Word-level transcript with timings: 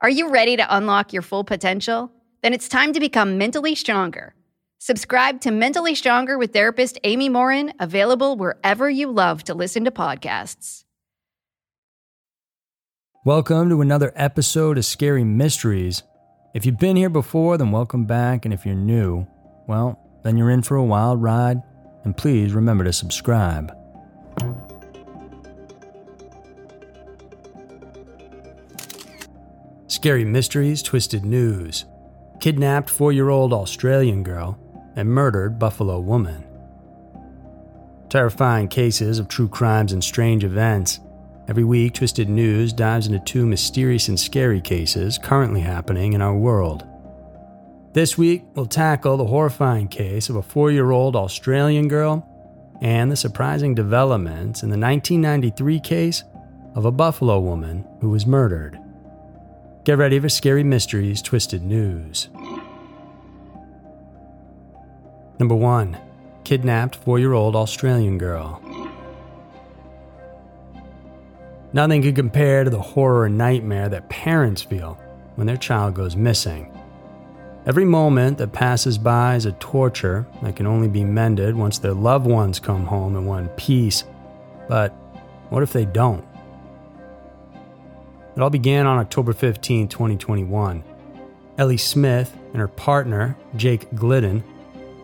Are 0.00 0.10
you 0.10 0.28
ready 0.28 0.56
to 0.56 0.76
unlock 0.76 1.12
your 1.12 1.22
full 1.22 1.44
potential? 1.44 2.10
Then 2.42 2.52
it's 2.52 2.68
time 2.68 2.92
to 2.92 3.00
become 3.00 3.38
mentally 3.38 3.74
stronger. 3.74 4.34
Subscribe 4.78 5.40
to 5.42 5.50
Mentally 5.50 5.94
Stronger 5.94 6.36
with 6.36 6.52
therapist 6.52 6.98
Amy 7.04 7.28
Morin, 7.28 7.72
available 7.78 8.36
wherever 8.36 8.90
you 8.90 9.10
love 9.10 9.44
to 9.44 9.54
listen 9.54 9.84
to 9.84 9.90
podcasts. 9.90 10.84
Welcome 13.24 13.70
to 13.70 13.80
another 13.80 14.12
episode 14.16 14.76
of 14.76 14.84
Scary 14.84 15.24
Mysteries. 15.24 16.02
If 16.54 16.66
you've 16.66 16.78
been 16.78 16.96
here 16.96 17.08
before, 17.08 17.56
then 17.56 17.70
welcome 17.70 18.04
back, 18.04 18.44
and 18.44 18.52
if 18.52 18.66
you're 18.66 18.74
new, 18.74 19.26
well, 19.68 19.98
then 20.24 20.36
you're 20.36 20.50
in 20.50 20.62
for 20.62 20.76
a 20.76 20.84
wild 20.84 21.22
ride, 21.22 21.62
and 22.04 22.16
please 22.16 22.52
remember 22.52 22.84
to 22.84 22.92
subscribe. 22.92 23.72
Scary 30.04 30.26
Mysteries 30.26 30.82
Twisted 30.82 31.24
News 31.24 31.86
Kidnapped 32.38 32.90
four 32.90 33.10
year 33.10 33.30
old 33.30 33.54
Australian 33.54 34.22
girl 34.22 34.58
and 34.96 35.08
murdered 35.08 35.58
Buffalo 35.58 35.98
woman. 35.98 36.44
Terrifying 38.10 38.68
cases 38.68 39.18
of 39.18 39.28
true 39.28 39.48
crimes 39.48 39.94
and 39.94 40.04
strange 40.04 40.44
events. 40.44 41.00
Every 41.48 41.64
week, 41.64 41.94
Twisted 41.94 42.28
News 42.28 42.74
dives 42.74 43.06
into 43.06 43.18
two 43.20 43.46
mysterious 43.46 44.08
and 44.08 44.20
scary 44.20 44.60
cases 44.60 45.16
currently 45.16 45.62
happening 45.62 46.12
in 46.12 46.20
our 46.20 46.36
world. 46.36 46.84
This 47.94 48.18
week, 48.18 48.44
we'll 48.54 48.66
tackle 48.66 49.16
the 49.16 49.24
horrifying 49.24 49.88
case 49.88 50.28
of 50.28 50.36
a 50.36 50.42
four 50.42 50.70
year 50.70 50.90
old 50.90 51.16
Australian 51.16 51.88
girl 51.88 52.28
and 52.82 53.10
the 53.10 53.16
surprising 53.16 53.74
developments 53.74 54.62
in 54.62 54.68
the 54.68 54.76
1993 54.76 55.80
case 55.80 56.24
of 56.74 56.84
a 56.84 56.92
Buffalo 56.92 57.40
woman 57.40 57.88
who 58.02 58.10
was 58.10 58.26
murdered. 58.26 58.78
Get 59.84 59.98
ready 59.98 60.18
for 60.18 60.30
Scary 60.30 60.64
Mysteries 60.64 61.20
Twisted 61.20 61.62
News. 61.62 62.30
Number 65.38 65.54
1 65.54 65.98
Kidnapped 66.42 66.96
four 66.96 67.18
year 67.18 67.34
old 67.34 67.54
Australian 67.54 68.16
girl. 68.16 68.62
Nothing 71.74 72.00
could 72.00 72.16
compare 72.16 72.64
to 72.64 72.70
the 72.70 72.80
horror 72.80 73.26
and 73.26 73.36
nightmare 73.36 73.90
that 73.90 74.08
parents 74.08 74.62
feel 74.62 74.98
when 75.34 75.46
their 75.46 75.58
child 75.58 75.92
goes 75.92 76.16
missing. 76.16 76.72
Every 77.66 77.84
moment 77.84 78.38
that 78.38 78.54
passes 78.54 78.96
by 78.96 79.36
is 79.36 79.44
a 79.44 79.52
torture 79.52 80.26
that 80.40 80.56
can 80.56 80.66
only 80.66 80.88
be 80.88 81.04
mended 81.04 81.56
once 81.56 81.78
their 81.78 81.92
loved 81.92 82.26
ones 82.26 82.58
come 82.58 82.86
home 82.86 83.16
in 83.16 83.26
one 83.26 83.48
piece. 83.50 84.04
But 84.66 84.92
what 85.50 85.62
if 85.62 85.74
they 85.74 85.84
don't? 85.84 86.24
It 88.36 88.42
all 88.42 88.50
began 88.50 88.86
on 88.86 88.98
October 88.98 89.32
15, 89.32 89.88
2021. 89.88 90.82
Ellie 91.56 91.76
Smith 91.76 92.36
and 92.52 92.56
her 92.56 92.68
partner, 92.68 93.36
Jake 93.54 93.88
Gliddon, 93.92 94.42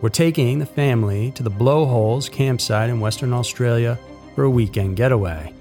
were 0.01 0.09
taking 0.09 0.59
the 0.59 0.65
family 0.65 1.31
to 1.31 1.43
the 1.43 1.49
Blowholes 1.49 2.27
campsite 2.27 2.89
in 2.89 2.99
Western 2.99 3.31
Australia 3.31 3.97
for 4.35 4.43
a 4.43 4.49
weekend 4.49 4.97
getaway. 4.97 5.53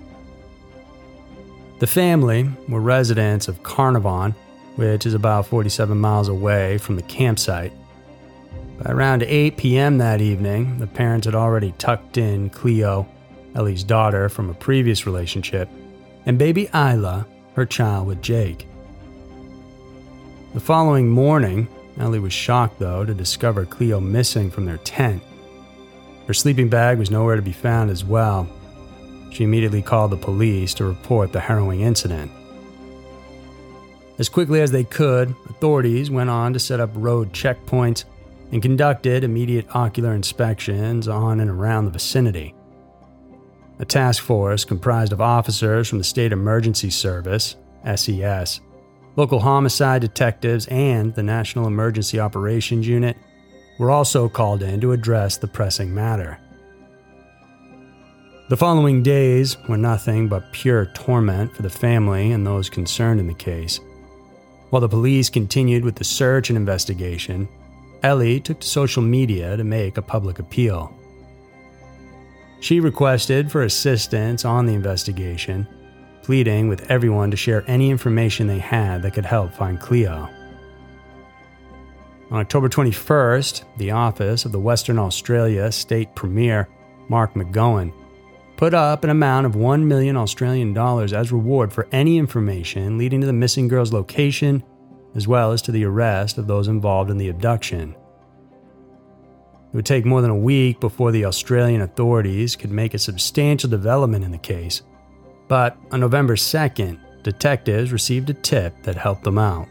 The 1.78 1.86
family 1.86 2.50
were 2.69 2.80
residents 2.80 3.47
of 3.47 3.62
Carnarvon, 3.62 4.34
which 4.75 5.06
is 5.06 5.14
about 5.14 5.47
47 5.47 5.97
miles 5.97 6.28
away 6.28 6.78
from 6.78 6.97
the 6.97 7.03
campsite. 7.03 7.72
By 8.82 8.91
around 8.91 9.22
8 9.22 9.56
p.m. 9.56 9.98
that 9.98 10.20
evening, 10.20 10.78
the 10.78 10.86
parents 10.86 11.26
had 11.26 11.34
already 11.34 11.72
tucked 11.78 12.19
in 12.19 12.50
Cleo, 12.50 13.06
Ellie's 13.54 13.84
daughter 13.84 14.28
from 14.28 14.50
a 14.50 14.54
previous 14.54 15.06
relationship, 15.06 15.69
and 16.26 16.38
baby 16.38 16.69
Isla, 16.75 17.26
her 17.60 17.66
child 17.66 18.06
with 18.06 18.22
Jake. 18.22 18.66
The 20.54 20.60
following 20.60 21.09
morning, 21.10 21.69
Ellie 21.98 22.19
was 22.19 22.32
shocked, 22.32 22.78
though, 22.78 23.04
to 23.04 23.12
discover 23.12 23.66
Cleo 23.66 24.00
missing 24.00 24.50
from 24.50 24.65
their 24.65 24.78
tent. 24.78 25.22
Her 26.26 26.32
sleeping 26.32 26.71
bag 26.71 26.98
was 26.98 27.10
nowhere 27.10 27.37
to 27.37 27.43
be 27.43 27.53
found 27.53 27.91
as 27.91 28.03
well. 28.03 28.48
She 29.31 29.44
immediately 29.44 29.82
called 29.82 30.10
the 30.10 30.16
police 30.16 30.72
to 30.75 30.84
report 30.84 31.32
the 31.32 31.41
harrowing 31.41 31.82
incident. 31.82 32.32
As 34.19 34.31
quickly 34.31 34.62
as 34.62 34.71
they 34.71 34.84
could, 34.84 35.34
authorities 35.50 36.10
went 36.10 36.31
on 36.31 36.54
to 36.54 36.59
set 36.59 36.81
up 36.81 36.91
road 36.94 37.32
checkpoints 37.34 38.04
and 38.53 38.62
conducted 38.62 39.22
immediate 39.22 39.66
ocular 39.77 40.15
inspections 40.15 41.09
on 41.09 41.41
and 41.41 41.50
around 41.50 41.84
the 41.84 41.91
vicinity. 41.91 42.54
A 43.80 43.84
task 43.86 44.22
force 44.22 44.66
comprised 44.66 45.10
of 45.10 45.22
officers 45.22 45.88
from 45.88 45.96
the 45.96 46.04
State 46.04 46.32
Emergency 46.32 46.91
Service, 46.91 47.56
SES, 47.96 48.60
local 49.16 49.41
homicide 49.41 50.02
detectives, 50.02 50.66
and 50.66 51.14
the 51.14 51.22
National 51.22 51.66
Emergency 51.66 52.20
Operations 52.20 52.86
Unit 52.86 53.16
were 53.78 53.91
also 53.91 54.28
called 54.28 54.62
in 54.62 54.82
to 54.82 54.92
address 54.92 55.38
the 55.38 55.48
pressing 55.48 55.94
matter. 55.94 56.38
The 58.50 58.56
following 58.58 59.02
days 59.02 59.56
were 59.66 59.78
nothing 59.78 60.28
but 60.28 60.52
pure 60.52 60.84
torment 60.92 61.56
for 61.56 61.62
the 61.62 61.70
family 61.70 62.32
and 62.32 62.47
those 62.47 62.68
concerned 62.68 63.18
in 63.18 63.28
the 63.28 63.34
case. 63.34 63.80
While 64.68 64.82
the 64.82 64.91
police 64.91 65.30
continued 65.30 65.86
with 65.86 65.97
the 65.97 66.04
search 66.04 66.50
and 66.50 66.56
investigation, 66.59 67.48
Ellie 68.03 68.41
took 68.41 68.60
to 68.60 68.66
social 68.66 69.03
media 69.03 69.56
to 69.56 69.65
make 69.65 69.97
a 69.97 70.03
public 70.03 70.38
appeal. 70.38 70.94
She 72.60 72.78
requested 72.78 73.51
for 73.51 73.62
assistance 73.62 74.45
on 74.45 74.66
the 74.66 74.74
investigation, 74.74 75.66
pleading 76.22 76.68
with 76.68 76.91
everyone 76.91 77.30
to 77.30 77.36
share 77.36 77.65
any 77.66 77.91
information 77.91 78.47
they 78.47 78.59
had 78.59 79.03
that 79.03 79.15
could 79.15 79.24
help 79.24 79.53
find 79.53 79.80
Cleo. 79.80 80.28
On 82.30 82.39
October 82.39 82.68
21st, 82.68 83.65
the 83.78 83.91
office 83.91 84.45
of 84.45 84.53
the 84.53 84.60
Western 84.60 84.98
Australia 84.98 85.72
State 85.72 86.15
Premier, 86.15 86.68
Mark 87.09 87.34
McGowan, 87.34 87.92
put 88.57 88.74
up 88.74 89.04
an 89.04 89.10
amount 89.10 89.47
of 89.47 89.57
1 89.57 89.89
million 89.89 90.16
Australian 90.16 90.74
dollars 90.74 91.15
as 91.15 91.33
reward 91.33 91.72
for 91.72 91.89
any 91.92 92.18
information 92.18 92.98
leading 92.98 93.22
to 93.22 93.27
the 93.27 93.33
missing 93.33 93.68
girl's 93.68 93.92
location, 93.92 94.62
as 95.15 95.27
well 95.27 95.51
as 95.51 95.62
to 95.62 95.72
the 95.72 95.84
arrest 95.84 96.36
of 96.36 96.47
those 96.47 96.68
involved 96.68 97.10
in 97.10 97.16
the 97.16 97.30
abduction. 97.30 97.97
It 99.72 99.77
would 99.77 99.87
take 99.87 100.05
more 100.05 100.21
than 100.21 100.33
a 100.33 100.37
week 100.37 100.81
before 100.81 101.13
the 101.13 101.27
Australian 101.27 101.83
authorities 101.83 102.57
could 102.57 102.72
make 102.72 102.93
a 102.93 102.99
substantial 102.99 103.71
development 103.71 104.25
in 104.25 104.33
the 104.33 104.39
case. 104.39 104.83
But 105.47 105.77
on 105.93 106.01
November 106.01 106.34
2nd, 106.34 106.99
detectives 107.22 107.93
received 107.93 108.31
a 108.31 108.34
tip 108.34 108.83
that 108.83 108.97
helped 108.97 109.22
them 109.22 109.39
out. 109.39 109.69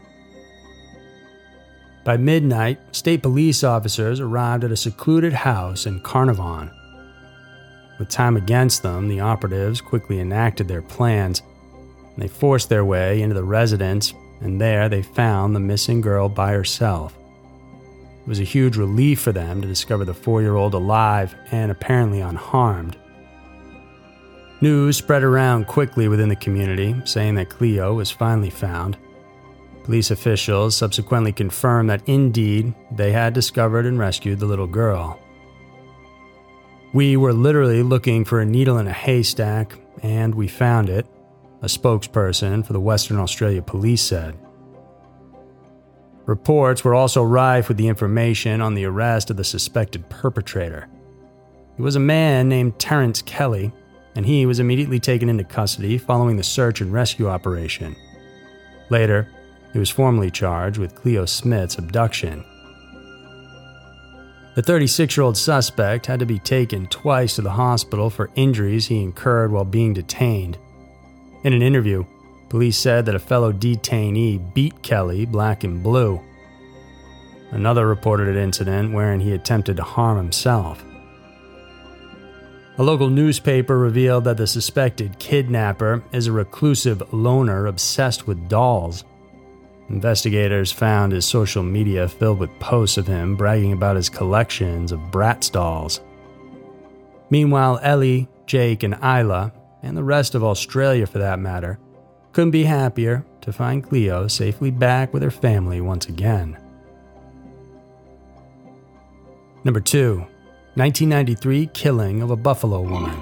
By 2.02 2.16
midnight, 2.16 2.78
state 2.96 3.22
police 3.22 3.62
officers 3.62 4.20
arrived 4.20 4.64
at 4.64 4.72
a 4.72 4.76
secluded 4.76 5.34
house 5.34 5.84
in 5.84 6.00
Carnarvon. 6.00 6.70
With 7.98 8.08
time 8.08 8.38
against 8.38 8.82
them, 8.82 9.06
the 9.06 9.20
operatives 9.20 9.82
quickly 9.82 10.20
enacted 10.20 10.66
their 10.66 10.80
plans. 10.80 11.42
They 12.16 12.28
forced 12.28 12.70
their 12.70 12.86
way 12.86 13.20
into 13.20 13.34
the 13.34 13.44
residence, 13.44 14.14
and 14.40 14.58
there 14.58 14.88
they 14.88 15.02
found 15.02 15.54
the 15.54 15.60
missing 15.60 16.00
girl 16.00 16.30
by 16.30 16.52
herself. 16.52 17.18
It 18.30 18.38
was 18.38 18.38
a 18.38 18.44
huge 18.44 18.76
relief 18.76 19.20
for 19.20 19.32
them 19.32 19.60
to 19.60 19.66
discover 19.66 20.04
the 20.04 20.14
four 20.14 20.40
year 20.40 20.54
old 20.54 20.74
alive 20.74 21.34
and 21.50 21.68
apparently 21.68 22.20
unharmed. 22.20 22.96
News 24.60 24.96
spread 24.96 25.24
around 25.24 25.66
quickly 25.66 26.06
within 26.06 26.28
the 26.28 26.36
community, 26.36 26.94
saying 27.04 27.34
that 27.34 27.50
Cleo 27.50 27.92
was 27.94 28.12
finally 28.12 28.48
found. 28.48 28.96
Police 29.82 30.12
officials 30.12 30.76
subsequently 30.76 31.32
confirmed 31.32 31.90
that 31.90 32.08
indeed 32.08 32.72
they 32.92 33.10
had 33.10 33.32
discovered 33.32 33.84
and 33.84 33.98
rescued 33.98 34.38
the 34.38 34.46
little 34.46 34.68
girl. 34.68 35.18
We 36.94 37.16
were 37.16 37.32
literally 37.32 37.82
looking 37.82 38.24
for 38.24 38.38
a 38.38 38.46
needle 38.46 38.78
in 38.78 38.86
a 38.86 38.92
haystack, 38.92 39.76
and 40.04 40.36
we 40.36 40.46
found 40.46 40.88
it, 40.88 41.04
a 41.62 41.66
spokesperson 41.66 42.64
for 42.64 42.74
the 42.74 42.80
Western 42.80 43.18
Australia 43.18 43.60
Police 43.60 44.02
said. 44.02 44.38
Reports 46.30 46.84
were 46.84 46.94
also 46.94 47.24
rife 47.24 47.66
with 47.66 47.76
the 47.76 47.88
information 47.88 48.60
on 48.60 48.74
the 48.74 48.84
arrest 48.84 49.30
of 49.30 49.36
the 49.36 49.42
suspected 49.42 50.08
perpetrator. 50.08 50.86
He 51.76 51.82
was 51.82 51.96
a 51.96 51.98
man 51.98 52.48
named 52.48 52.78
Terence 52.78 53.20
Kelly, 53.20 53.72
and 54.14 54.24
he 54.24 54.46
was 54.46 54.60
immediately 54.60 55.00
taken 55.00 55.28
into 55.28 55.42
custody 55.42 55.98
following 55.98 56.36
the 56.36 56.44
search 56.44 56.80
and 56.80 56.92
rescue 56.92 57.28
operation. 57.28 57.96
Later, 58.90 59.28
he 59.72 59.80
was 59.80 59.90
formally 59.90 60.30
charged 60.30 60.78
with 60.78 60.94
Cleo 60.94 61.24
Smith's 61.24 61.78
abduction. 61.78 62.44
The 64.54 64.62
36 64.62 65.16
year 65.16 65.24
old 65.24 65.36
suspect 65.36 66.06
had 66.06 66.20
to 66.20 66.26
be 66.26 66.38
taken 66.38 66.86
twice 66.86 67.34
to 67.34 67.42
the 67.42 67.50
hospital 67.50 68.08
for 68.08 68.30
injuries 68.36 68.86
he 68.86 69.02
incurred 69.02 69.50
while 69.50 69.64
being 69.64 69.94
detained. 69.94 70.58
In 71.42 71.52
an 71.52 71.62
interview, 71.62 72.04
police 72.50 72.76
said 72.76 73.06
that 73.06 73.14
a 73.14 73.20
fellow 73.20 73.52
detainee 73.52 74.52
beat 74.52 74.82
Kelly 74.82 75.24
black 75.24 75.64
and 75.64 75.82
blue. 75.82 76.20
Another 77.52 77.86
reported 77.86 78.28
an 78.28 78.36
incident 78.36 78.92
wherein 78.92 79.20
he 79.20 79.32
attempted 79.32 79.76
to 79.76 79.82
harm 79.82 80.18
himself. 80.18 80.84
A 82.78 82.82
local 82.82 83.08
newspaper 83.08 83.78
revealed 83.78 84.24
that 84.24 84.36
the 84.36 84.46
suspected 84.46 85.18
kidnapper 85.18 86.02
is 86.12 86.26
a 86.26 86.32
reclusive 86.32 87.12
loner 87.12 87.66
obsessed 87.66 88.26
with 88.26 88.48
dolls. 88.48 89.04
Investigators 89.88 90.70
found 90.72 91.12
his 91.12 91.26
social 91.26 91.62
media 91.62 92.08
filled 92.08 92.38
with 92.38 92.58
posts 92.60 92.96
of 92.96 93.06
him 93.06 93.36
bragging 93.36 93.72
about 93.72 93.96
his 93.96 94.08
collections 94.08 94.92
of 94.92 95.00
Bratz 95.10 95.50
dolls. 95.50 96.00
Meanwhile, 97.28 97.80
Ellie, 97.82 98.28
Jake, 98.46 98.82
and 98.82 98.94
Isla, 98.94 99.52
and 99.82 99.96
the 99.96 100.04
rest 100.04 100.34
of 100.34 100.44
Australia 100.44 101.06
for 101.06 101.18
that 101.18 101.38
matter, 101.38 101.78
couldn't 102.32 102.50
be 102.50 102.64
happier 102.64 103.24
to 103.40 103.52
find 103.52 103.82
Cleo 103.82 104.28
safely 104.28 104.70
back 104.70 105.12
with 105.12 105.22
her 105.22 105.30
family 105.30 105.80
once 105.80 106.08
again. 106.08 106.56
Number 109.64 109.80
2. 109.80 110.18
1993 110.76 111.66
killing 111.74 112.22
of 112.22 112.30
a 112.30 112.36
Buffalo 112.36 112.80
woman. 112.80 113.16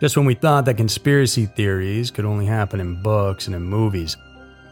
Just 0.00 0.16
when 0.16 0.24
we 0.24 0.34
thought 0.34 0.64
that 0.64 0.78
conspiracy 0.78 1.44
theories 1.44 2.10
could 2.10 2.24
only 2.24 2.46
happen 2.46 2.80
in 2.80 3.02
books 3.02 3.46
and 3.46 3.54
in 3.54 3.62
movies, 3.62 4.16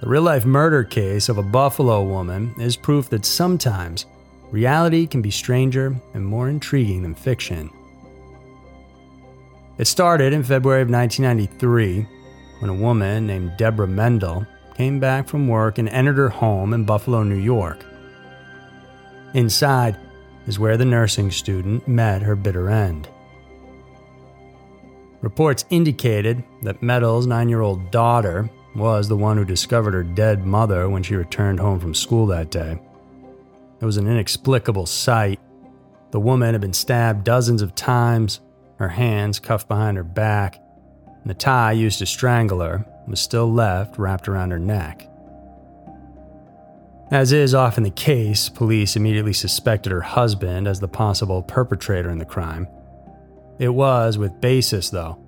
the 0.00 0.08
real 0.08 0.22
life 0.22 0.46
murder 0.46 0.82
case 0.82 1.28
of 1.28 1.36
a 1.36 1.42
Buffalo 1.42 2.02
woman 2.02 2.54
is 2.58 2.76
proof 2.76 3.10
that 3.10 3.26
sometimes 3.26 4.06
reality 4.50 5.06
can 5.06 5.20
be 5.20 5.30
stranger 5.30 5.94
and 6.14 6.24
more 6.24 6.48
intriguing 6.48 7.02
than 7.02 7.14
fiction. 7.14 7.70
It 9.78 9.86
started 9.86 10.32
in 10.32 10.42
February 10.42 10.82
of 10.82 10.90
1993 10.90 12.04
when 12.58 12.68
a 12.68 12.74
woman 12.74 13.28
named 13.28 13.56
Deborah 13.56 13.86
Mendel 13.86 14.44
came 14.74 14.98
back 14.98 15.28
from 15.28 15.46
work 15.46 15.78
and 15.78 15.88
entered 15.88 16.16
her 16.16 16.28
home 16.28 16.72
in 16.72 16.84
Buffalo, 16.84 17.22
New 17.22 17.36
York. 17.36 17.84
Inside 19.34 19.96
is 20.48 20.58
where 20.58 20.76
the 20.76 20.84
nursing 20.84 21.30
student 21.30 21.86
met 21.86 22.22
her 22.22 22.34
bitter 22.34 22.68
end. 22.68 23.08
Reports 25.20 25.64
indicated 25.70 26.42
that 26.62 26.82
Mendel's 26.82 27.28
nine 27.28 27.48
year 27.48 27.60
old 27.60 27.92
daughter 27.92 28.50
was 28.74 29.08
the 29.08 29.16
one 29.16 29.36
who 29.36 29.44
discovered 29.44 29.94
her 29.94 30.02
dead 30.02 30.44
mother 30.44 30.88
when 30.88 31.04
she 31.04 31.14
returned 31.14 31.60
home 31.60 31.78
from 31.78 31.94
school 31.94 32.26
that 32.26 32.50
day. 32.50 32.80
It 33.80 33.84
was 33.84 33.96
an 33.96 34.08
inexplicable 34.08 34.86
sight. 34.86 35.38
The 36.10 36.20
woman 36.20 36.54
had 36.54 36.60
been 36.60 36.72
stabbed 36.72 37.22
dozens 37.22 37.62
of 37.62 37.76
times, 37.76 38.40
her 38.78 38.88
hands 38.88 39.38
cuffed 39.38 39.68
behind 39.68 39.96
her 39.96 40.04
back, 40.04 40.60
and 41.06 41.28
the 41.28 41.34
tie 41.34 41.72
used 41.72 41.98
to 41.98 42.06
strangle 42.06 42.60
her 42.60 42.84
was 43.06 43.20
still 43.20 43.50
left 43.52 43.98
wrapped 43.98 44.28
around 44.28 44.50
her 44.50 44.58
neck. 44.58 45.08
As 47.10 47.32
is 47.32 47.54
often 47.54 47.84
the 47.84 47.90
case, 47.90 48.48
police 48.50 48.94
immediately 48.94 49.32
suspected 49.32 49.92
her 49.92 50.02
husband 50.02 50.68
as 50.68 50.78
the 50.78 50.88
possible 50.88 51.42
perpetrator 51.42 52.10
in 52.10 52.18
the 52.18 52.24
crime. 52.24 52.68
It 53.58 53.70
was 53.70 54.18
with 54.18 54.40
basis, 54.40 54.90
though, 54.90 55.18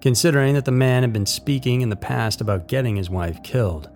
considering 0.00 0.54
that 0.54 0.64
the 0.64 0.72
man 0.72 1.02
had 1.02 1.12
been 1.12 1.26
speaking 1.26 1.82
in 1.82 1.90
the 1.90 1.96
past 1.96 2.40
about 2.40 2.68
getting 2.68 2.96
his 2.96 3.10
wife 3.10 3.42
killed. 3.42 3.90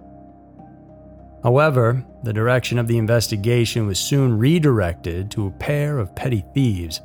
However, 1.42 2.04
the 2.22 2.34
direction 2.34 2.78
of 2.78 2.86
the 2.86 2.98
investigation 2.98 3.86
was 3.86 3.98
soon 3.98 4.38
redirected 4.38 5.30
to 5.30 5.46
a 5.46 5.52
pair 5.52 5.98
of 5.98 6.14
petty 6.14 6.44
thieves, 6.52 7.00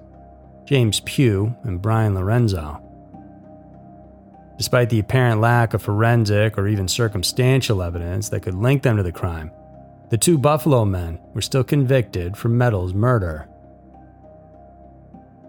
James 0.65 0.99
Pugh 1.01 1.55
and 1.63 1.81
Brian 1.81 2.15
Lorenzo. 2.15 2.81
Despite 4.57 4.89
the 4.89 4.99
apparent 4.99 5.41
lack 5.41 5.73
of 5.73 5.81
forensic 5.81 6.57
or 6.57 6.67
even 6.67 6.87
circumstantial 6.87 7.83
evidence 7.83 8.29
that 8.29 8.41
could 8.41 8.55
link 8.55 8.81
them 8.81 8.97
to 8.97 9.03
the 9.03 9.11
crime, 9.11 9.51
the 10.09 10.17
two 10.17 10.37
Buffalo 10.37 10.85
men 10.85 11.19
were 11.33 11.41
still 11.41 11.63
convicted 11.63 12.35
for 12.35 12.49
Mendel's 12.49 12.93
murder. 12.93 13.47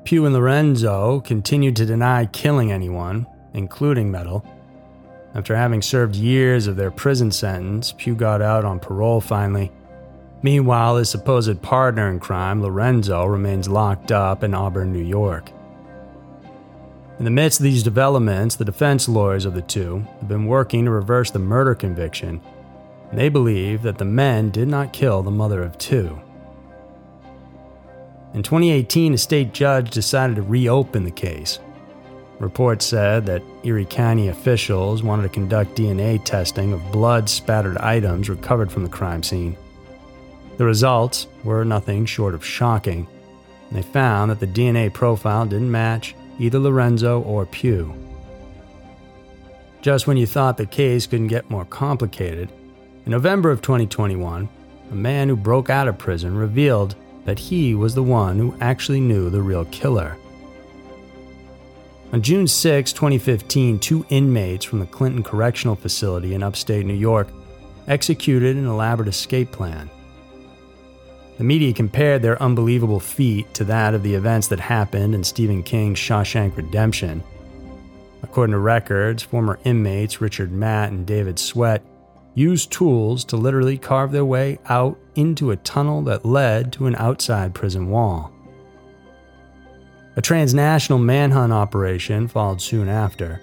Pugh 0.04 0.26
and 0.26 0.34
Lorenzo 0.34 1.20
continued 1.20 1.76
to 1.76 1.86
deny 1.86 2.26
killing 2.26 2.70
anyone, 2.70 3.26
including 3.54 4.10
Metal. 4.10 4.44
After 5.34 5.56
having 5.56 5.82
served 5.82 6.14
years 6.14 6.66
of 6.66 6.76
their 6.76 6.90
prison 6.90 7.30
sentence, 7.30 7.92
Pugh 7.96 8.14
got 8.14 8.42
out 8.42 8.64
on 8.64 8.80
parole 8.80 9.20
finally. 9.20 9.73
Meanwhile, 10.43 10.97
his 10.97 11.11
supposed 11.11 11.62
partner 11.62 12.09
in 12.11 12.21
crime, 12.21 12.62
Lorenzo, 12.62 13.25
remains 13.25 13.69
locked 13.69 14.12
up 14.12 14.45
in 14.45 14.55
Auburn, 14.55 14.93
New 14.93 15.02
York. 15.02 15.50
In 17.19 17.25
the 17.25 17.31
midst 17.31 17.61
of 17.61 17.64
these 17.64 17.83
developments, 17.83 18.57
the 18.57 18.64
defense 18.64 19.09
lawyers 19.09 19.47
of 19.47 19.55
the 19.55 19.62
two 19.62 20.07
have 20.21 20.28
been 20.28 20.47
working 20.47 20.85
to 20.85 20.90
reverse 20.90 21.31
the 21.31 21.38
murder 21.38 21.75
conviction 21.75 22.40
they 23.12 23.28
believe 23.28 23.83
that 23.83 23.99
the 23.99 24.05
men 24.05 24.50
did 24.50 24.69
not 24.69 24.93
kill 24.93 25.23
the 25.23 25.31
mother 25.31 25.62
of 25.62 25.78
two. 25.78 26.21
In 28.35 28.43
2018, 28.43 29.14
a 29.14 29.19
state 29.19 29.55
judge 29.55 29.90
decided 29.90 30.37
to 30.37 30.43
reopen 30.43 31.05
the 31.05 31.11
case. 31.11 31.59
Reports 32.38 32.85
said 32.85 33.25
that 33.26 33.43
Erie 33.62 33.87
County 33.87 34.28
officials 34.28 35.02
wanted 35.02 35.23
to 35.23 35.28
conduct 35.31 35.76
DNA 35.76 36.23
testing 36.23 36.73
of 36.75 36.93
blood 36.93 37.31
spattered 37.31 37.78
items 37.78 38.28
recovered 38.28 38.71
from 38.71 38.83
the 38.83 38.90
crime 38.90 39.23
scene. 39.23 39.57
The 40.56 40.64
results 40.64 41.26
were 41.44 41.64
nothing 41.64 42.06
short 42.06 42.34
of 42.34 42.44
shocking. 42.44 43.06
They 43.70 43.82
found 43.82 44.30
that 44.30 44.40
the 44.40 44.46
DNA 44.46 44.92
profile 44.92 45.44
didn't 45.44 45.70
match 45.70 46.14
either 46.38 46.58
Lorenzo 46.58 47.22
or 47.22 47.46
Pugh. 47.46 47.94
Just 49.82 50.06
when 50.06 50.16
you 50.16 50.26
thought 50.26 50.56
the 50.56 50.66
case 50.66 51.06
couldn't 51.06 51.28
get 51.28 51.50
more 51.50 51.64
complicated, 51.64 52.50
in 53.04 53.12
November 53.12 53.50
of 53.50 53.62
2021, 53.62 54.48
a 54.90 54.94
man 54.94 55.28
who 55.28 55.36
broke 55.36 55.70
out 55.70 55.88
of 55.88 55.98
prison 55.98 56.36
revealed 56.36 56.96
that 57.25 57.38
he 57.38 57.75
was 57.75 57.94
the 57.94 58.02
one 58.02 58.38
who 58.38 58.56
actually 58.60 59.00
knew 59.00 59.30
the 59.30 59.42
real 59.42 59.64
killer. 59.66 60.16
On 62.12 62.22
June 62.22 62.46
6, 62.46 62.92
2015, 62.92 63.78
two 63.78 64.06
inmates 64.08 64.64
from 64.64 64.78
the 64.78 64.86
Clinton 64.86 65.22
Correctional 65.22 65.76
Facility 65.76 66.34
in 66.34 66.42
upstate 66.42 66.86
New 66.86 66.94
York 66.94 67.28
executed 67.88 68.56
an 68.56 68.66
elaborate 68.66 69.08
escape 69.08 69.50
plan. 69.52 69.90
The 71.38 71.45
media 71.45 71.75
compared 71.75 72.23
their 72.23 72.43
unbelievable 72.43 73.00
feat 73.00 73.52
to 73.55 73.64
that 73.64 73.93
of 73.93 74.02
the 74.02 74.14
events 74.14 74.49
that 74.49 74.61
happened 74.61 75.14
in 75.14 75.23
Stephen 75.23 75.62
King's 75.62 75.99
Shawshank 75.99 76.57
Redemption. 76.57 77.23
According 78.23 78.52
to 78.52 78.59
records, 78.59 79.23
former 79.23 79.59
inmates 79.64 80.21
Richard 80.21 80.50
Matt 80.50 80.93
and 80.93 81.07
David 81.07 81.38
Sweat 81.38 81.85
used 82.35 82.73
tools 82.73 83.25
to 83.25 83.37
literally 83.37 83.76
carve 83.76 84.12
their 84.12 84.25
way 84.25 84.59
out 84.66 84.99
into 85.14 85.50
a 85.50 85.57
tunnel 85.57 86.02
that 86.02 86.25
led 86.25 86.73
to 86.73 86.87
an 86.87 86.97
outside 86.97 87.55
prison 87.55 87.90
wall. 87.90 88.33
A 90.16 90.23
transnational 90.23 90.99
manhunt 90.99 91.52
operation 91.52 92.28
followed 92.28 92.62
soon 92.62 92.88
after. 92.88 93.40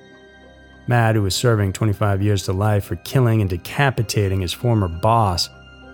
Matt, 0.88 1.16
who 1.16 1.22
was 1.22 1.36
serving 1.36 1.74
25 1.74 2.22
years 2.24 2.44
to 2.44 2.54
life 2.54 2.86
for 2.86 2.96
killing 2.98 3.42
and 3.42 3.50
decapitating 3.50 4.42
his 4.42 4.52
former 4.54 4.88
boss, 4.88 5.50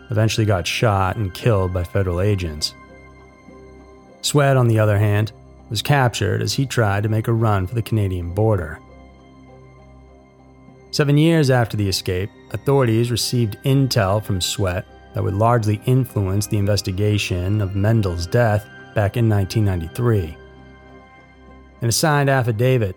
eventually 0.09 0.45
got 0.45 0.67
shot 0.67 1.15
and 1.15 1.33
killed 1.33 1.73
by 1.73 1.83
federal 1.83 2.21
agents. 2.21 2.73
Sweat, 4.21 4.57
on 4.57 4.67
the 4.67 4.79
other 4.79 4.97
hand, 4.97 5.31
was 5.69 5.81
captured 5.81 6.41
as 6.41 6.53
he 6.53 6.65
tried 6.65 7.03
to 7.03 7.09
make 7.09 7.27
a 7.27 7.33
run 7.33 7.67
for 7.67 7.75
the 7.75 7.81
Canadian 7.81 8.33
border. 8.33 8.79
Seven 10.91 11.17
years 11.17 11.49
after 11.51 11.77
the 11.77 11.87
escape, 11.87 12.29
authorities 12.51 13.11
received 13.11 13.57
intel 13.63 14.23
from 14.23 14.41
Sweat 14.41 14.85
that 15.13 15.23
would 15.23 15.35
largely 15.35 15.81
influence 15.85 16.47
the 16.47 16.57
investigation 16.57 17.61
of 17.61 17.75
Mendel's 17.75 18.25
death 18.25 18.65
back 18.95 19.15
in 19.15 19.29
1993. 19.29 20.35
In 21.81 21.87
a 21.87 21.91
signed 21.91 22.29
affidavit, 22.29 22.95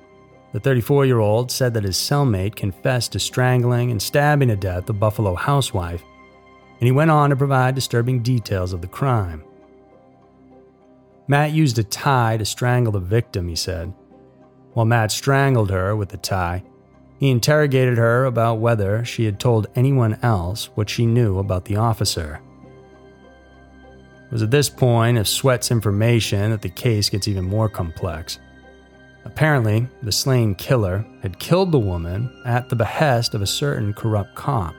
the 0.52 0.60
34 0.60 1.06
year 1.06 1.20
old 1.20 1.50
said 1.50 1.74
that 1.74 1.84
his 1.84 1.96
cellmate 1.96 2.56
confessed 2.56 3.12
to 3.12 3.18
strangling 3.18 3.90
and 3.90 4.00
stabbing 4.00 4.48
to 4.48 4.56
death 4.56 4.86
the 4.86 4.92
Buffalo 4.92 5.34
housewife, 5.34 6.02
and 6.82 6.88
he 6.88 6.90
went 6.90 7.12
on 7.12 7.30
to 7.30 7.36
provide 7.36 7.76
disturbing 7.76 8.24
details 8.24 8.72
of 8.72 8.80
the 8.80 8.88
crime. 8.88 9.44
Matt 11.28 11.52
used 11.52 11.78
a 11.78 11.84
tie 11.84 12.36
to 12.36 12.44
strangle 12.44 12.92
the 12.92 12.98
victim, 12.98 13.46
he 13.46 13.54
said. 13.54 13.94
While 14.72 14.86
Matt 14.86 15.12
strangled 15.12 15.70
her 15.70 15.94
with 15.94 16.08
the 16.08 16.16
tie, 16.16 16.64
he 17.20 17.30
interrogated 17.30 17.98
her 17.98 18.24
about 18.24 18.58
whether 18.58 19.04
she 19.04 19.26
had 19.26 19.38
told 19.38 19.68
anyone 19.76 20.18
else 20.24 20.70
what 20.74 20.90
she 20.90 21.06
knew 21.06 21.38
about 21.38 21.66
the 21.66 21.76
officer. 21.76 22.40
It 24.24 24.32
was 24.32 24.42
at 24.42 24.50
this 24.50 24.68
point 24.68 25.18
of 25.18 25.28
Sweat's 25.28 25.70
information 25.70 26.50
that 26.50 26.62
the 26.62 26.68
case 26.68 27.08
gets 27.08 27.28
even 27.28 27.44
more 27.44 27.68
complex. 27.68 28.40
Apparently, 29.24 29.86
the 30.02 30.10
slain 30.10 30.56
killer 30.56 31.06
had 31.22 31.38
killed 31.38 31.70
the 31.70 31.78
woman 31.78 32.42
at 32.44 32.68
the 32.68 32.74
behest 32.74 33.34
of 33.34 33.40
a 33.40 33.46
certain 33.46 33.94
corrupt 33.94 34.34
cop. 34.34 34.74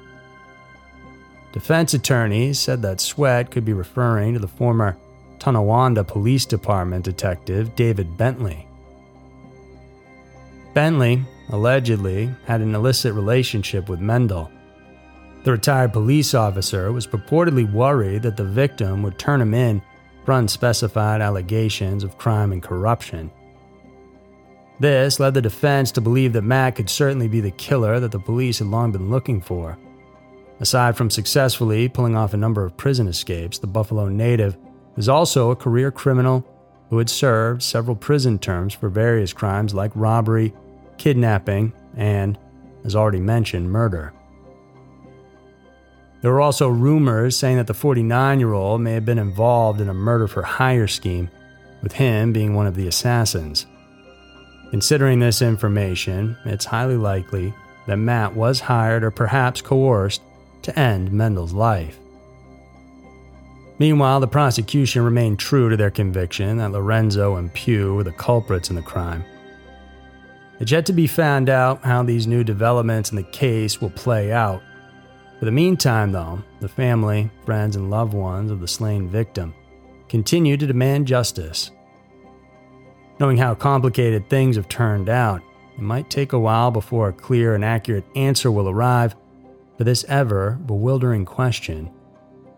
Defense 1.53 1.93
attorneys 1.93 2.59
said 2.59 2.81
that 2.81 2.99
Sweat 2.99 3.51
could 3.51 3.63
be 3.63 3.73
referring 3.73 4.33
to 4.33 4.39
the 4.39 4.47
former 4.47 4.97
Tonawanda 5.37 6.03
Police 6.03 6.45
Department 6.45 7.05
detective 7.05 7.75
David 7.75 8.17
Bentley. 8.17 8.67
Bentley 10.73 11.23
allegedly 11.49 12.31
had 12.45 12.61
an 12.61 12.73
illicit 12.73 13.13
relationship 13.13 13.87
with 13.87 13.99
Mendel. 13.99 14.51
The 15.43 15.51
retired 15.51 15.93
police 15.93 16.33
officer 16.33 16.91
was 16.91 17.05
purportedly 17.05 17.71
worried 17.71 18.23
that 18.23 18.35
the 18.35 18.45
victim 18.45 19.03
would 19.03 19.19
turn 19.19 19.39
him 19.39 19.53
in 19.53 19.81
for 20.25 20.31
unspecified 20.31 21.21
allegations 21.21 22.03
of 22.03 22.17
crime 22.17 22.51
and 22.51 22.63
corruption. 22.63 23.29
This 24.79 25.19
led 25.19 25.35
the 25.35 25.41
defense 25.41 25.91
to 25.91 26.01
believe 26.01 26.33
that 26.33 26.41
Matt 26.41 26.77
could 26.77 26.89
certainly 26.89 27.27
be 27.27 27.41
the 27.41 27.51
killer 27.51 27.99
that 27.99 28.11
the 28.11 28.19
police 28.19 28.57
had 28.57 28.69
long 28.69 28.91
been 28.91 29.11
looking 29.11 29.39
for. 29.39 29.77
Aside 30.63 30.95
from 30.95 31.09
successfully 31.09 31.89
pulling 31.89 32.15
off 32.15 32.33
a 32.33 32.37
number 32.37 32.63
of 32.63 32.77
prison 32.77 33.09
escapes, 33.09 33.59
the 33.59 33.67
Buffalo 33.67 34.07
native 34.07 34.55
was 34.95 35.09
also 35.09 35.51
a 35.51 35.57
career 35.57 35.91
criminal 35.91 36.47
who 36.89 36.99
had 36.99 37.09
served 37.09 37.61
several 37.61 37.97
prison 37.97 38.39
terms 38.39 38.73
for 38.73 38.87
various 38.87 39.33
crimes 39.33 39.73
like 39.73 39.91
robbery, 39.93 40.53
kidnapping, 40.97 41.73
and, 41.97 42.39
as 42.85 42.95
already 42.95 43.19
mentioned, 43.19 43.73
murder. 43.73 44.13
There 46.21 46.31
were 46.31 46.39
also 46.39 46.69
rumors 46.69 47.35
saying 47.35 47.57
that 47.57 47.67
the 47.67 47.73
49 47.73 48.39
year 48.39 48.53
old 48.53 48.79
may 48.79 48.93
have 48.93 49.03
been 49.03 49.19
involved 49.19 49.81
in 49.81 49.89
a 49.89 49.93
murder 49.93 50.29
for 50.29 50.43
hire 50.43 50.87
scheme, 50.87 51.29
with 51.81 51.91
him 51.91 52.31
being 52.31 52.55
one 52.55 52.67
of 52.67 52.75
the 52.75 52.87
assassins. 52.87 53.65
Considering 54.69 55.19
this 55.19 55.41
information, 55.41 56.37
it's 56.45 56.63
highly 56.63 56.95
likely 56.95 57.53
that 57.85 57.97
Matt 57.97 58.33
was 58.33 58.61
hired 58.61 59.03
or 59.03 59.11
perhaps 59.11 59.61
coerced 59.61 60.21
to 60.63 60.77
end 60.77 61.11
Mendel's 61.11 61.53
life. 61.53 61.99
Meanwhile, 63.79 64.19
the 64.19 64.27
prosecution 64.27 65.03
remained 65.03 65.39
true 65.39 65.69
to 65.69 65.77
their 65.77 65.91
conviction 65.91 66.57
that 66.57 66.71
Lorenzo 66.71 67.35
and 67.35 67.53
Pugh 67.53 67.95
were 67.95 68.03
the 68.03 68.11
culprits 68.11 68.69
in 68.69 68.75
the 68.75 68.81
crime. 68.81 69.25
It's 70.59 70.71
yet 70.71 70.85
to 70.85 70.93
be 70.93 71.07
found 71.07 71.49
out 71.49 71.83
how 71.83 72.03
these 72.03 72.27
new 72.27 72.43
developments 72.43 73.09
in 73.09 73.17
the 73.17 73.23
case 73.23 73.81
will 73.81 73.89
play 73.89 74.31
out. 74.31 74.61
For 75.39 75.45
the 75.45 75.51
meantime, 75.51 76.11
though, 76.11 76.41
the 76.61 76.69
family, 76.69 77.29
friends, 77.45 77.75
and 77.75 77.89
loved 77.89 78.13
ones 78.13 78.51
of 78.51 78.61
the 78.61 78.67
slain 78.67 79.09
victim 79.09 79.53
continue 80.07 80.55
to 80.55 80.67
demand 80.67 81.07
justice. 81.07 81.71
Knowing 83.19 83.37
how 83.37 83.55
complicated 83.55 84.29
things 84.29 84.55
have 84.55 84.69
turned 84.69 85.09
out, 85.09 85.41
it 85.75 85.81
might 85.81 86.09
take 86.09 86.33
a 86.33 86.39
while 86.39 86.71
before 86.71 87.09
a 87.09 87.13
clear 87.13 87.55
and 87.55 87.65
accurate 87.65 88.05
answer 88.15 88.51
will 88.51 88.69
arrive 88.69 89.15
for 89.77 89.83
this 89.83 90.05
ever 90.07 90.59
bewildering 90.65 91.25
question 91.25 91.91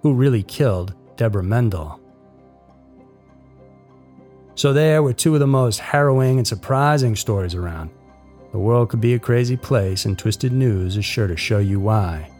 who 0.02 0.14
really 0.14 0.44
killed 0.44 0.94
Deborah 1.18 1.44
Mendel? 1.44 2.00
So, 4.56 4.72
there 4.72 5.04
were 5.04 5.14
two 5.14 5.34
of 5.34 5.42
the 5.42 5.48
most 5.48 5.80
harrowing 5.80 6.38
and 6.38 6.48
surprising 6.48 7.16
stories 7.16 7.56
around. 7.56 7.90
The 8.54 8.60
world 8.60 8.90
could 8.90 9.02
be 9.02 9.14
a 9.14 9.20
crazy 9.20 9.58
place, 9.58 10.06
and 10.06 10.18
Twisted 10.18 10.54
News 10.54 10.96
is 10.96 11.04
sure 11.04 11.28
to 11.28 11.36
show 11.36 11.60
you 11.60 11.80
why. 11.80 12.32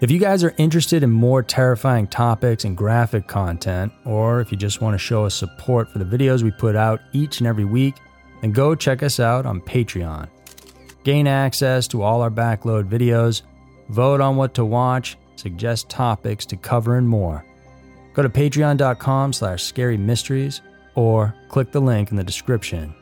If 0.00 0.10
you 0.10 0.18
guys 0.18 0.42
are 0.42 0.54
interested 0.56 1.02
in 1.02 1.10
more 1.10 1.42
terrifying 1.42 2.08
topics 2.08 2.64
and 2.64 2.76
graphic 2.76 3.28
content, 3.28 3.92
or 4.04 4.40
if 4.40 4.50
you 4.50 4.56
just 4.56 4.80
want 4.80 4.94
to 4.94 4.98
show 4.98 5.24
us 5.26 5.34
support 5.34 5.90
for 5.90 5.98
the 5.98 6.04
videos 6.04 6.42
we 6.42 6.50
put 6.50 6.74
out 6.74 7.00
each 7.12 7.38
and 7.38 7.46
every 7.46 7.64
week, 7.64 7.96
then 8.40 8.50
go 8.50 8.74
check 8.74 9.02
us 9.04 9.20
out 9.20 9.46
on 9.46 9.60
Patreon. 9.60 10.28
Gain 11.04 11.26
access 11.26 11.88
to 11.88 12.02
all 12.02 12.22
our 12.22 12.30
backload 12.30 12.88
videos, 12.88 13.42
vote 13.88 14.20
on 14.20 14.36
what 14.36 14.54
to 14.54 14.64
watch, 14.64 15.16
suggest 15.36 15.88
topics 15.88 16.46
to 16.46 16.56
cover, 16.56 16.96
and 16.96 17.08
more. 17.08 17.44
Go 18.14 18.22
to 18.22 18.28
patreon.com 18.28 19.32
slash 19.32 19.62
scary 19.62 19.96
mysteries 19.96 20.62
or 20.94 21.34
click 21.48 21.72
the 21.72 21.80
link 21.80 22.10
in 22.10 22.16
the 22.16 22.24
description 22.24 22.94